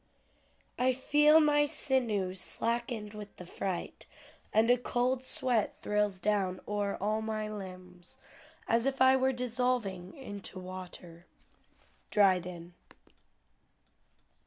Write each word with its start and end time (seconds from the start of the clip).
"I 0.79 0.93
feel 0.93 1.39
my 1.39 1.67
sinews 1.67 2.41
slackened 2.41 3.13
with 3.13 3.35
the 3.37 3.45
fright, 3.45 4.07
And 4.51 4.71
a 4.71 4.77
cold 4.79 5.21
sweat 5.21 5.75
thrills 5.83 6.17
down 6.17 6.59
o'er 6.67 6.97
all 6.99 7.21
my 7.21 7.47
limbs 7.47 8.17
As 8.67 8.87
if 8.87 8.99
I 8.99 9.15
were 9.15 9.31
dissolving 9.31 10.15
into 10.17 10.57
water." 10.57 11.27
DRYDEN. 12.09 12.73